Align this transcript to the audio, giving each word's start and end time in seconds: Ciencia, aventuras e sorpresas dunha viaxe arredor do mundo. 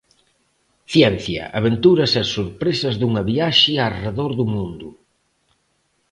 Ciencia, 0.93 1.43
aventuras 1.59 2.11
e 2.21 2.23
sorpresas 2.35 2.95
dunha 2.97 3.21
viaxe 3.31 3.71
arredor 3.87 4.31
do 4.39 4.45
mundo. 4.53 4.89